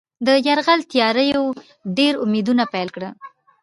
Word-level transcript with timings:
د 0.25 0.27
یرغل 0.47 0.79
تیاریو 0.91 1.43
ډېر 1.97 2.13
امیدونه 2.25 2.63
پیدا 2.73 2.91
کړل. 2.95 3.13